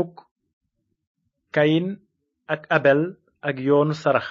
[0.00, 1.58] fukk
[2.52, 3.00] ak abel
[3.48, 4.24] ak yoonu sarax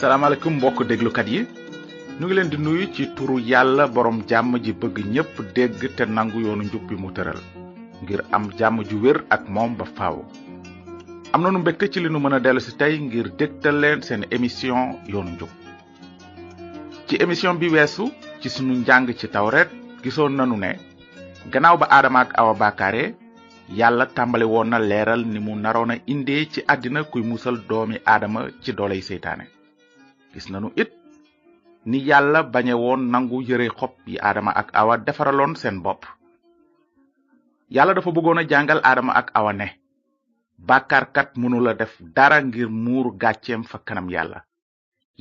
[0.00, 4.72] salaamaaleykum mbokk déglukat yi ñu ngi leen di nuyu ci turu yàlla boroom jàmm ji
[4.80, 7.38] bëgg ñépp dégg te nangu yoonu njub bi mu tëral
[8.02, 10.16] ngir am jàmm ju wér ak moom ba faaw
[11.32, 14.24] am nañu mbégte ci li nu mën a dellu si tey ngir dégtal leen seen
[14.32, 15.48] émission yoonu njub
[17.06, 19.68] ci émission bi weesu ci sunu njàng ci tawret
[20.02, 20.70] gisoon nanu ne
[21.52, 23.14] gannaaw ba aadama ak awa bakare,
[23.68, 27.98] yàlla tàmbali woon na leeral ni mu naroon a indee ci àddina kuy musal doomi
[28.06, 29.44] aadama ci dolay seytaane
[30.34, 30.90] gis nanu it
[31.86, 36.04] ni yàlla bañe woon nangu yëre xob yi aadama ak awa defaraloon seen bopp
[37.70, 39.79] yàlla dafa bëggoon a jàngal ak awa ne
[40.68, 44.40] bàkkaarkat mënula def dara ngir muuru gàcceem fa kanam yàlla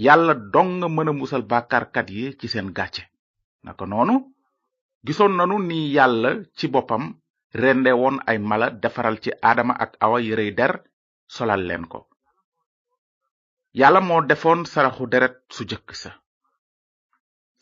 [0.05, 3.03] yàlla dong nga mën a musal bàkkaarkat yi ci seen gàcce
[3.65, 4.15] naka noonu
[5.05, 7.03] gisoon nanu ni yàlla ci boppam
[7.61, 10.73] rende woon ay mala defaral ci aadama ak awa yërey der
[11.35, 11.99] solal leen ko
[13.79, 16.09] yàlla moo defoon saraxu deret su jëkk sa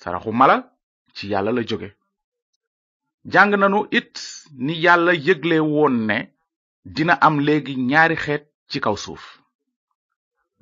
[0.02, 0.56] saraxu mala
[1.16, 1.90] ci yàlla la jóge
[3.34, 4.14] jàng nanu it
[4.66, 6.18] ni yàlla yëgle woon ne
[6.96, 9.24] dina am léegi ñaari xeet ci kaw suuf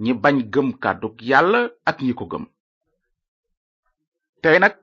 [0.03, 1.59] ñi bañ gëm kàddug yàlla
[1.89, 2.45] ak ñi ko gëm
[4.41, 4.75] tey nag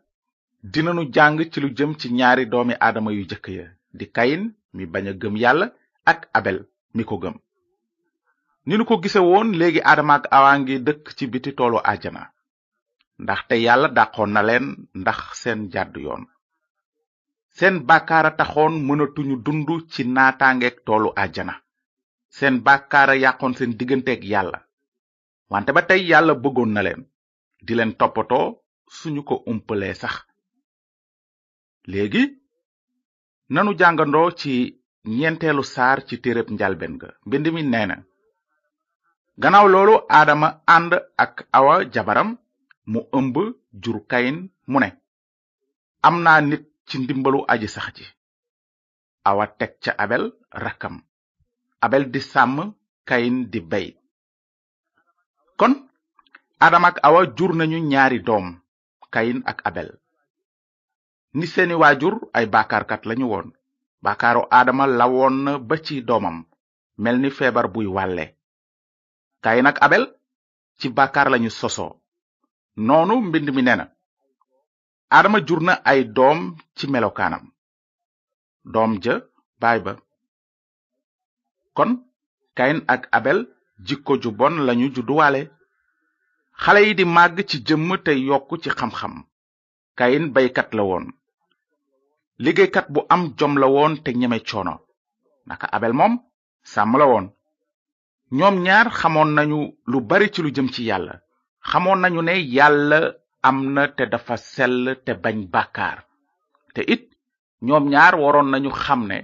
[0.72, 3.64] dinanu jàng ci lu jëm ci ñaari doomi aadama yu jëkk ya
[3.98, 4.42] di kayin
[4.76, 5.66] mi bañ a gëm yàlla
[6.10, 6.58] ak abel
[6.96, 7.36] mi ko gëm
[8.66, 12.22] ni nu ko gise woon léegi aadama ak ngi dëkk ci biti toolu àjjana
[13.22, 14.66] ndaxte yàlla dàqoon na leen
[15.00, 16.22] ndax seen jàdd yoon
[17.56, 21.54] seen bàkkaara taxoon mënatuñu dund ci naataangeeg toolu àjjana
[22.36, 24.58] seen bàkkaara yàqoon seen digganteek yàlla
[25.52, 27.00] wante ba tey yàlla bëggoon na leen
[27.66, 28.46] di leen toppatoo
[28.96, 30.14] suñu ko umpalee sax
[31.90, 32.22] léegi
[33.54, 34.52] nanu jàngandoo ci
[35.18, 37.96] ñeenteelu saar ci téereb njalbeen ga mbind mi nee na
[39.42, 40.92] gannaaw loolu aadama ànd
[41.24, 42.30] ak awa jabaram
[42.92, 43.34] mu ëmb
[43.82, 44.38] jur kayin
[44.70, 44.88] mu ne
[46.06, 48.04] am naa nit ci ndimbalu aji sax ji
[49.28, 50.24] awa teg ca abel
[50.64, 50.96] rakam
[51.84, 52.58] abel di sàmm
[53.08, 53.88] kayin di bay
[55.60, 55.72] kon
[56.66, 58.46] adam ak awa jur nañu ñaari doom
[59.14, 59.88] kayin ak abel
[61.36, 63.48] ni seeni waajur ay baakaarkat lañu woon
[64.04, 66.36] baakaaru adama lawoon na ba ci doomam
[67.02, 68.26] mel ni feebar buy wàlle
[69.44, 70.04] kayin ak abel
[70.78, 71.86] ci baakaar lañu soso
[72.86, 73.86] noonu mbind mi nee
[75.12, 76.38] adama jur na ay doom
[76.76, 77.44] ci melokaanam
[78.72, 79.14] doom ja
[79.60, 79.92] baay ba
[81.76, 81.90] kon
[82.56, 83.40] kayin ak abel
[83.86, 85.42] jikko ju bon lañu judduwaale
[86.62, 89.14] xale yi di màgg ci jëmm te yokk ci xam-xam
[89.98, 91.06] kayin baykat la woon
[92.44, 94.74] liggéeykat bu am jom la woon te ñeme coono
[95.46, 96.14] naka abel moom
[96.72, 97.26] sàmm la woon
[98.38, 99.58] ñoom ñaar xamoon nañu
[99.90, 101.14] lu bari ci lu jëm ci yàlla
[101.70, 103.00] xamoon nañu ne yàlla
[103.48, 105.98] am na te dafa sell te bañ bàkkaar
[106.74, 107.04] te it
[107.66, 109.18] ñoom ñaar waroon nañu xam ne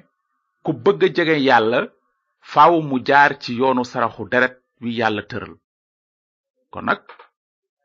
[0.64, 1.78] ku bëgg a jege yàlla
[2.52, 5.54] faw mu jaar ci yoonu saraxu deret wi yàlla tëral
[6.72, 7.02] kon nag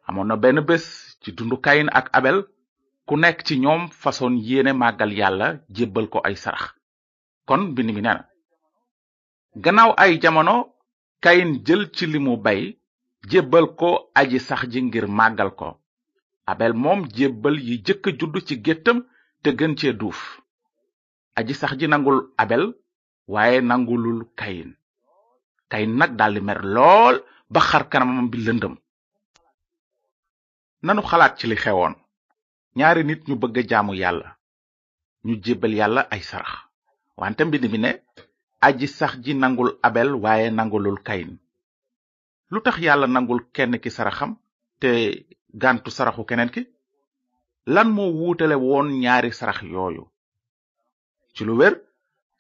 [0.08, 0.86] amoon na benn bés
[1.22, 2.38] ci dundu kayin ak abel
[3.08, 6.66] ku nekk ci ñoom façon yéene màggal yàlla jébbal ko ay sarax
[7.48, 7.92] kon mbind
[9.64, 10.56] gannaaw ay jamono
[11.24, 12.62] kayin jël ci limu bay
[13.32, 13.90] jébbal ko
[14.20, 15.68] aji sax ji ngir màggal ko
[16.52, 18.98] abel moom jébbal yi jëkk judd ci géttam
[19.42, 20.22] te gën cee duuf
[21.38, 22.64] aji sax ji nangul abel
[23.34, 24.72] waaye nangulul kayin
[25.72, 27.16] kayin nag daldi mer lool
[27.54, 28.76] ba xar kanamam bi lëndëm
[30.86, 31.94] nanu xalaat ci li xewoon
[32.78, 34.30] ñaari nit ñu bëgg jaamu yàlla
[35.26, 36.54] ñu jébbal yàlla ay sarax
[37.20, 37.92] wante mbind mi ne
[38.68, 41.32] aji sax ji nangul abel waaye nangulul kayin
[42.52, 44.32] lu tax yàlla nangul kenn ki saraxam
[44.82, 44.90] te
[45.54, 46.64] gantu saraxu keneen ki
[47.66, 50.04] lan moo wuutale woon ñaari sarax yooyu
[51.36, 51.74] ci lu wér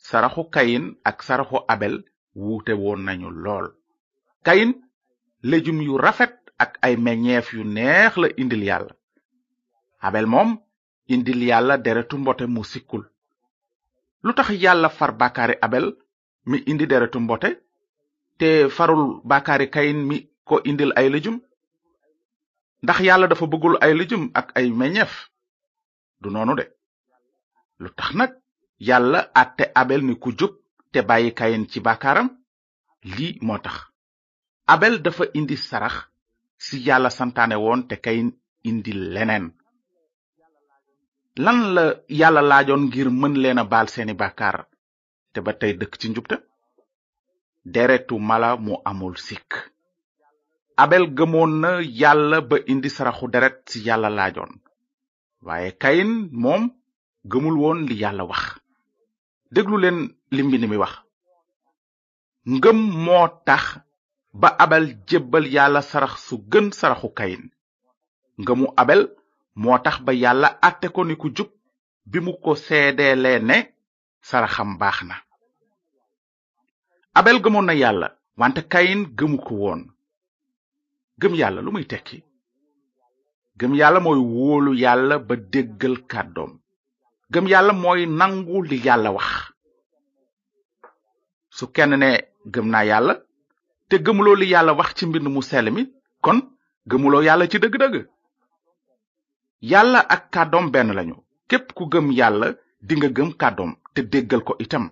[0.07, 1.95] saraxu kayin ak saraxu abel
[2.35, 3.67] wuute woon nañu lool
[4.45, 4.71] kayin
[5.49, 6.33] lejum yu rafet
[6.63, 8.93] ak ay meññeef yu neex la indil yàlla
[10.07, 10.49] abel moom
[11.13, 13.03] indil yàlla deretu mbote mu sikkul
[14.23, 15.85] lu tax yàlla far bàkkaari abel
[16.49, 17.49] mi indi deretu mbote
[18.39, 20.17] te farul bàkkaari kayin mi
[20.47, 21.37] ko indil ay lejum
[22.83, 25.13] ndax yàlla dafa bëggul ay lijum ak ay meññeef
[26.21, 26.65] du noonu de
[27.81, 28.31] lu tax nag
[28.87, 29.19] yàlla
[29.81, 30.53] abel ni ku jub
[30.91, 32.27] te bàyyi kayen ci bàkkaaram
[33.13, 33.57] lii moo
[34.73, 35.95] abel dafa indi sarax
[36.65, 38.29] si yàlla santaane woon te kayin
[38.69, 39.45] indi leneen
[41.43, 41.83] lan la
[42.19, 44.57] yàlla laajoon ngir mën leen a baal seeni bàkkaar
[45.31, 46.35] te ba tey dëkk ci njubte
[47.73, 49.49] deretu mala mu amul sik.
[50.77, 51.71] abel gëmoon na
[52.01, 54.53] yàlla ba indi saraxu deret ci yàlla laajoon
[55.45, 56.63] waaye kayin moom
[57.31, 58.43] gëmul woon li yàlla wax
[59.53, 59.97] déglu leen
[60.31, 60.93] li mbind mi wax
[62.51, 63.63] ngëm moo tax
[64.33, 67.43] ba abel jébbal yàlla sarax su gën saraxu kayin
[68.41, 69.01] ngëmu abel
[69.55, 71.49] moo tax ba yàlla àtte ko ni ku jub
[72.11, 73.57] bi mu ko seedeelee ne
[74.29, 75.15] saraxam baax na
[77.19, 78.07] abel gëmoon na yàlla
[78.39, 79.92] wante kayin gëmu ko woon
[81.19, 82.17] gëm yàlla lu muy tekki
[83.59, 86.51] gëm yàlla mooy wóolu yàlla ba déggal kàddoom
[87.31, 89.29] gëm yàlla mooy nangu li yàlla wax
[91.57, 92.09] su kenn ne
[92.53, 93.13] gëm naa yàlla
[93.89, 95.81] te gëmuloo li yàlla wax ci mbind mu seel mi
[96.25, 96.37] kon
[96.89, 97.95] gëmuloo yàlla ci dëgg-dëgg
[99.71, 101.15] yàlla ak kàddoom benn lañu
[101.49, 102.47] képp ku gëm yàlla
[102.87, 104.85] dinga gëm kàddoom te déggal ko itam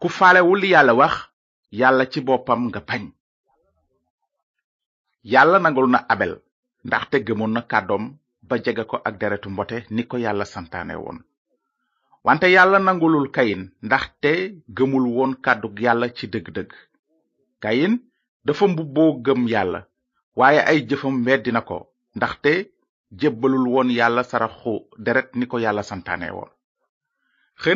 [0.00, 1.14] ku faalewul li yàlla wax
[1.80, 3.04] yàlla ci boppam nga bañ
[5.32, 6.32] yàlla nangul na abel
[6.88, 8.04] ndaxte gëmoon na kàddoom
[8.48, 11.18] ba jege ko ak deretu mbote ni ko yàlla santaane woon
[12.26, 14.32] wante yàlla nangulul kayin ndaxte
[14.76, 16.70] gëmul woon kàddug yàlla ci dëgg-dëgg
[17.62, 17.94] kayin
[18.46, 19.80] dafa mbubboo gëm yàlla
[20.38, 21.78] waaye ay jëfam weddi na ko
[22.18, 22.52] ndaxte
[23.20, 24.74] jébbalul woon yàlla saraxu
[25.06, 26.50] deret ni ko yàlla santaane woon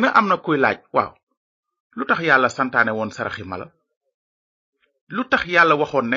[0.01, 1.11] na am na kuy laaj waaw
[1.97, 3.67] lu tax yàlla santaane woon saraxi mala
[5.15, 6.09] lu tax yàlla waxoon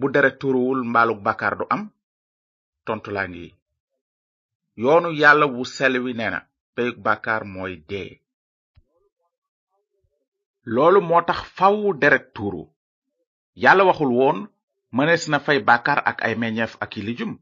[0.00, 1.82] bu deret turuwul mbaalug bàkkaar du am
[2.86, 3.46] tontu laa ngi
[4.82, 6.38] yoonu yàlla wu sel wi nee na
[6.74, 6.96] peyug
[7.54, 8.10] mooy dee
[10.74, 12.62] loolu moo tax faw deret tuuru
[13.62, 14.38] yàlla waxul woon
[14.96, 17.32] mënees na fay bàkkaar ak ay meññeef ak i lijum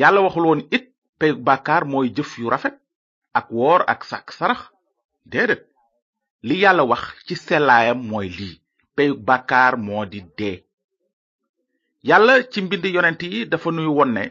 [0.00, 0.84] yàlla waxul woon it
[1.18, 2.76] peyug bàkkaar mooy jëf yu rafet
[3.38, 4.60] ak woor ak sàkk sarax
[5.30, 5.62] déedéet
[6.46, 8.54] li yàlla wax ci sellaayam mooy lii
[8.96, 10.50] peyug bàkkaar moo di de
[12.08, 14.24] yàlla ci mbind yonent yi dafa nuy won ne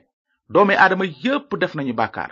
[0.54, 2.32] doomi aadama yépp def nañu bàkkaar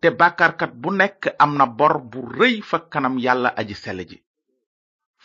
[0.00, 4.18] te bàkkaarkat bu nekk am na bor bu rëy fa kanam yàlla aji sell ji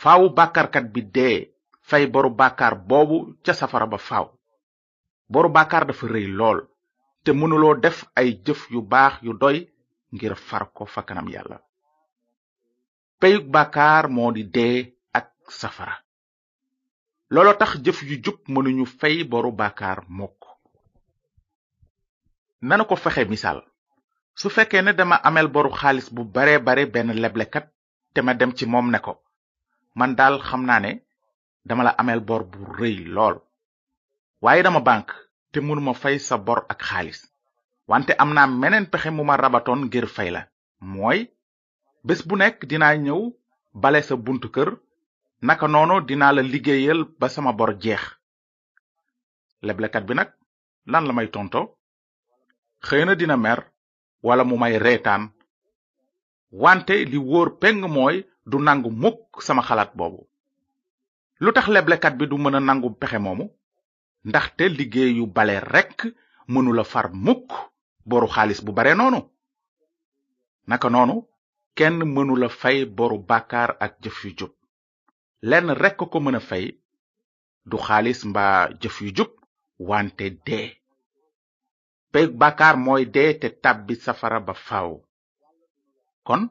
[0.01, 1.37] faawu bàkkaarkat bi dee
[1.89, 4.27] fay boru bàkkaar boobu ca safara ba faaw
[5.33, 6.59] boru bàkkaar dafa rëy lool
[7.23, 9.57] te mënuloo def ay jëf yu baax yu doy
[10.13, 11.57] ngir far ko fa kanam yàlla
[13.19, 14.77] peyug bàkkaar moo di dee
[15.19, 15.27] ak
[15.61, 15.95] safara
[17.33, 20.39] loolo tax jëf yu jub mënuñu fey boru bàkkaar mukk
[22.67, 23.59] nanu ko fexe misaal
[24.39, 27.65] su fekkee ne dama amel boru xaalis bu bare bare benn leblekat
[28.13, 29.13] te ma dem ci moom ne ko
[29.99, 30.91] man daal xam naa ne
[31.67, 33.37] dama la amel bor bu rëy lool
[34.43, 35.07] waaye dama bank
[35.51, 37.19] te mënuma fay sa bor ak xaalis
[37.91, 40.41] wante am na meneen pexe mu ma rabatoon ngir fay la
[40.93, 41.19] mooy
[42.07, 43.21] bés bu nekk dinaa ñëw
[43.81, 44.69] bale sa buntu kër
[45.43, 47.99] naka noonu dinaa la liggéeyal ba sama bor jeex
[49.67, 50.29] leblekat bi nag
[50.91, 51.61] lan la may tonto
[52.87, 53.59] xëy na dina mer
[54.27, 55.23] wala mu may reetaan
[56.63, 58.15] wante li wóor peng mooy
[58.49, 60.21] du nangu mukk sama xalaat boobu
[61.43, 63.45] lu tax leblekat bi du mën a nangu pexe moomu
[64.29, 65.99] ndaxte liggéeyu bale rekk
[66.53, 67.49] mënula far mukk
[68.09, 69.19] boru xaalis bu bare noonu
[70.69, 71.15] naka noonu
[71.77, 74.53] kenn mënula fay boru bàkkaar ak jëf yu jub
[75.49, 76.65] lenn rekk ko mën a fay
[77.69, 78.45] du xaalis mba
[78.81, 79.31] jëf yu jub
[79.89, 80.67] wante dee
[82.11, 84.91] peyug bàkkaar mooy dee te tàbbi safara ba faaw
[86.27, 86.41] kon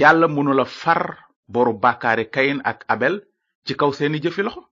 [0.00, 1.02] yàlla mënula far
[1.54, 3.14] boru bàkkaari kayin ak abel
[3.64, 4.62] ci kaw seeni jëfi loxo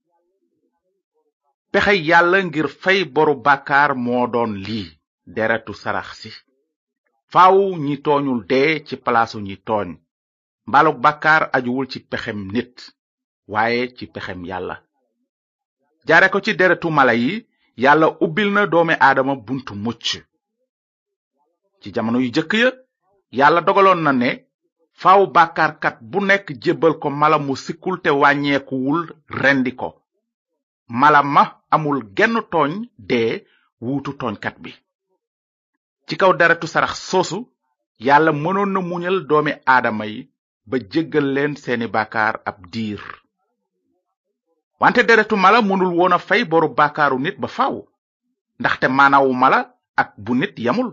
[1.71, 4.87] pexe yàlla ngir fay boru bàkkaar moo doon lii
[5.35, 6.31] deretu sarax si
[7.33, 9.89] faw ñi tooñul dee ci palaasu ñi tooñ
[10.67, 12.75] mbalug bàkkaar ajuwul ci pexem nit
[13.51, 14.75] waaye ci pexem yàlla
[16.07, 17.33] jaare ko ci deretu mala yi
[17.83, 20.03] yàlla ubbil na doomi aadama bunt mucc
[21.81, 22.69] ci jamono yu jëkk ya
[23.39, 24.29] yàlla dogaloon na ne
[25.01, 28.99] faw bàkkaarkat bu nekk jébbal ko mala mu sikkul te wàññeekuwul
[29.41, 29.89] rendi ko
[30.99, 31.43] mala ma
[31.75, 32.71] amul genn tooñ
[33.09, 33.31] dee
[33.81, 34.71] wuutu tooñkat bi
[36.07, 37.39] ci kaw deretu sarax soosu
[38.07, 40.19] yàlla mënoon na muñal doomi aadama yi
[40.69, 43.20] ba jéggal leen seeni bàkkaar ab diir
[44.81, 47.75] wante deretu mala mënul woon a fay boru bàkkaaru nit ba faw
[48.59, 49.59] ndaxte manawu mala
[50.01, 50.89] ak bu nit yamul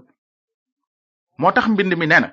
[1.39, 2.31] moo tax mbind mi nee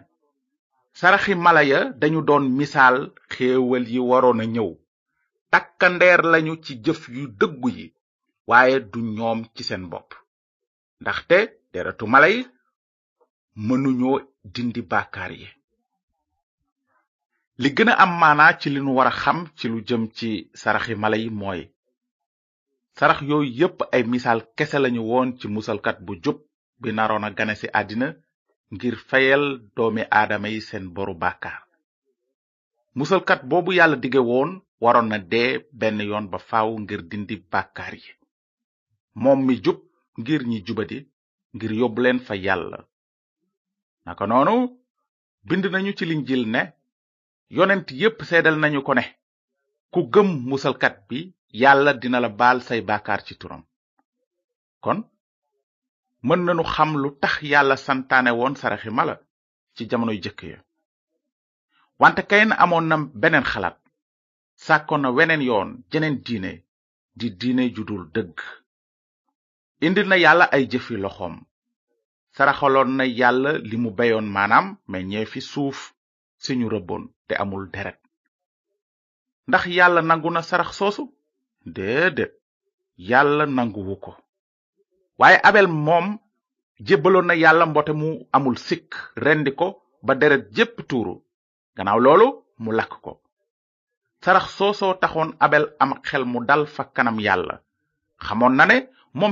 [1.00, 2.96] saraxi mala ya dañu doon misaal
[3.32, 4.70] xéewal yi waroon a ñëw
[5.52, 7.86] takkandeer lañu ci jëf yu dëggu yi
[8.50, 10.10] waaye du ñoom ci seen bopp
[11.02, 11.38] ndaxte
[11.74, 12.40] deretu mala yi
[13.68, 14.18] mënuñoo
[14.54, 15.48] dindi bàkkaar yi
[17.58, 20.30] li gëna am maana ci li nu wara xam ci lu jëm ci
[20.62, 21.62] saraxi mala yi mooy
[22.98, 26.38] sarax yooyu yépp ay misaal kese lañu woon ci musalkat bu jub
[26.82, 28.08] bi naroon a gane si àddina
[28.74, 29.44] ngir fayal
[29.76, 31.62] doomi aadama yi seen boru bàkkaar
[32.98, 34.52] musalkat boobu yàlla dige woon
[34.84, 38.12] waroon na dee benn yoon ba faaw ngir dindi bàkkaar yi
[39.22, 39.80] moom mi jub
[40.20, 40.98] ngir ñi jubadi
[41.56, 42.80] ngir yóbbu leen fa yàlla
[44.06, 44.56] naka noonu
[45.48, 46.62] bind nañu ci linjil ne
[47.58, 49.04] yonent yépp seedal nañu ko ne
[49.92, 53.64] ku gëm musalkat bi yàlla dina la baal say baakaar ci turam
[54.84, 54.98] kon
[56.24, 59.16] mën nañu xam lu tax yàlla santaane woon saraxi mala
[59.76, 60.58] ci jamonoy jëkk ya
[62.00, 63.78] wante kayin amoon na beneen xalaat
[64.66, 66.52] sàkkoon na weneen yoon jeneen diine
[67.20, 68.38] di diine ju dul dëgg
[69.86, 71.36] indil na yàlla ay jëfi loxoom
[72.36, 75.80] saraxaloon na yàlla li mu beyoon maanaam meññee suuf
[76.46, 78.00] si rëbon te amul deret
[79.48, 81.04] ndax yàlla nangu na sarax soosu
[81.76, 82.34] déedéet
[83.10, 84.12] yàlla nanguwu ko
[85.20, 86.08] waaye abel moom
[86.88, 88.88] jébbaloon na yàlla mboote mu amul sik
[89.26, 89.68] rendi ko
[90.06, 91.14] ba deret jépp tuuru
[91.76, 92.28] gannaaw loolu
[92.64, 93.12] mu lakk ko
[94.24, 97.56] sarax soosoo taxoon abel am xel mu dal fa kanam yàlla
[98.26, 98.78] xamoon na ne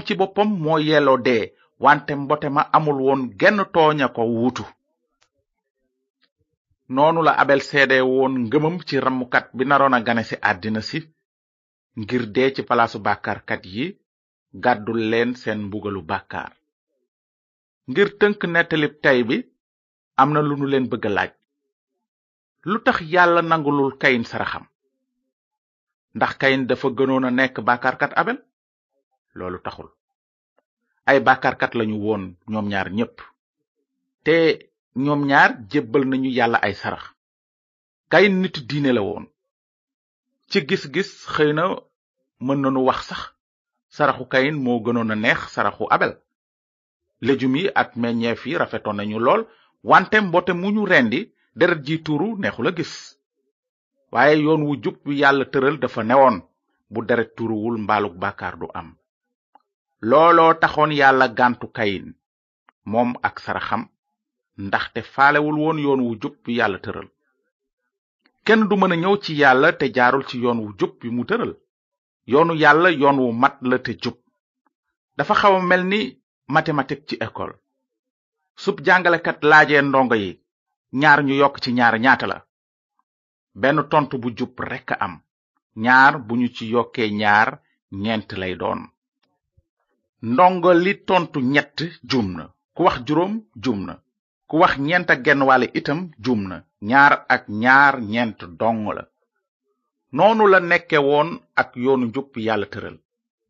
[0.05, 1.43] ci boppam moo yelloo dee
[1.83, 4.63] wante mbote ma amul woon genn tooña ko wuutu
[6.89, 10.99] noonu la abel seede woon ngëmam ci ramukat bi naroona a gane ci àddina si
[11.99, 13.85] ngir dee ci palaasu bàkkaarkat yi
[14.63, 16.51] gàddul leen seen mbugalu bàkkaar
[17.89, 19.37] ngir tënk nettalib tey bi
[20.21, 21.31] am na lu nu leen bëgg laaj
[22.69, 24.65] lu tax yàlla nangulul kayin saraxam
[26.15, 28.37] ndax kayin dafa gënoona nekk bàkkaarkat abel
[29.37, 29.89] loolu taxul
[31.09, 33.15] ay bàkkaarkat lañu woon ñoom ñaar ñépp
[34.25, 34.35] te
[35.01, 37.03] ñoom ñaar jébbal nañu yàlla ay sarax
[38.11, 39.25] kayin nit diine la woon
[40.49, 41.63] ci gis-gis xëy na
[42.45, 43.21] mën nañu wax sax
[43.95, 46.13] saraxu kayin moo gënoon a neex saraxu abel
[47.25, 49.41] lejum yi ak meññeef yi rafetoon nañu lool
[49.89, 51.19] wante mboote mu ñu rendi
[51.59, 52.93] deret ji tuuru neexul a gis
[54.13, 56.37] waaye yoon wu jub wi yàlla tëral dafa newoon
[56.91, 58.87] bu deret tuuruwul mbaaluk bàkkaar du am
[60.09, 62.05] looloo taxoon yàlla gàntu kayin
[62.91, 63.83] moom ak saraxam
[64.57, 67.07] ndaxte faalewul woon yoon wu jub bi yàlla tëral
[68.45, 71.23] kenn du mën a ñëw ci yàlla te jaarul ci yoon wu jub bi mu
[71.29, 71.53] tëral
[72.31, 74.17] yoonu yàlla yoon wu mat la te jub
[75.17, 75.99] dafa xaw a mel ni
[76.53, 77.57] mathématique ci école
[78.63, 80.31] sub jàngalekat laajee ndongo yi
[81.01, 82.37] ñaar ñu yokk ci ñaar ñaata la
[83.61, 85.13] benn tontu bu jub rekk am
[85.83, 87.49] ñaar bu ñu ci yokkee ñaar
[88.03, 88.81] ñeent lay doon
[90.31, 91.77] ndongo li tontu ñett
[92.09, 92.29] jum
[92.75, 93.33] ku wax juróom
[93.63, 93.81] jum
[94.53, 96.57] ku wax ñeent genn wàll itam juum na
[96.89, 99.03] ñaar ak ñaar ñeent dong la
[100.17, 101.29] noonu la nekke woon
[101.61, 102.97] ak yoonu jup yàlla tëral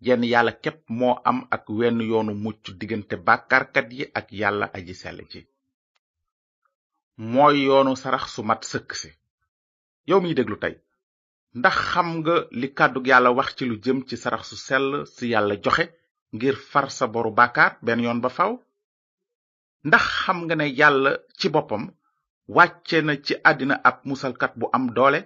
[0.05, 4.93] yenn yàlla képp moo am ak wenn yoonu mucc diggante bàkkaarkat yi ak yàlla aji
[5.01, 5.41] sell ji
[7.33, 9.09] mooy yoonu sarax su mat sëkk si
[10.09, 10.75] yow miy déglu tey
[11.59, 15.25] ndax xam nga li kàddug yàlla wax ci lu jëm ci sarax su sell ci
[15.33, 15.85] yàlla joxe
[16.35, 18.51] ngir far sa boru bàkkaar benn yoon ba faw
[19.87, 21.83] ndax xam nga ne yàlla ci boppam
[22.55, 25.19] wàcce na ci àddina ab musalkat bu am doole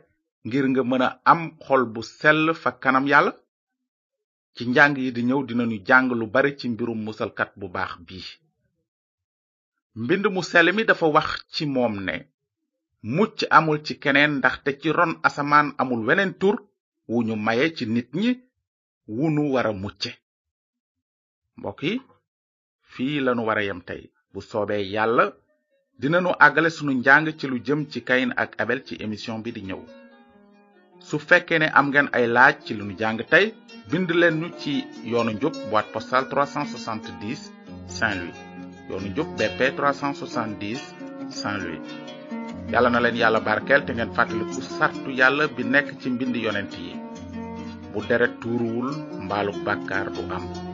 [0.46, 3.32] ngir nga mën a am xol bu sell fa kanam yàlla
[4.56, 8.28] ci njàng yi di ñëw dinañu jàng lu bari ci mbirum musalkat bu baax bii
[10.02, 12.16] mbind mu sell mi dafa wax ci moom ne
[13.16, 16.56] mucc amul ci keneen ndaxte ci ron asamaan amul weneen tur
[17.10, 18.30] wu ñu maye ci nit ñi
[19.16, 20.12] wu nu wara mucce
[21.58, 21.94] mbokk yi
[22.92, 24.04] fii lanu wara yem tey
[24.38, 25.24] bu soobee yàlla
[26.01, 29.62] dinanu agale sunu njang ci lu jëm ci kayin ak abel ci émission bi di
[29.70, 29.82] ñëw
[31.08, 33.46] su fekkee ne am ngeen ay laaj ci lu nu jàng tey
[33.89, 34.74] bind leen ñu ci
[35.12, 37.41] yoonu njub boîte postale 370
[37.98, 38.32] saint louis
[38.89, 40.77] yoonu njub bp 370
[41.39, 41.84] saint louis
[42.72, 44.12] yàlla na leen yàlla barkeel te ngeen
[44.53, 46.89] ku sartu yàlla bi nekk ci mbind yonent yi
[47.91, 48.00] bu
[48.41, 48.89] tuuruwul
[49.25, 50.67] mbaaluk bàkkaar du am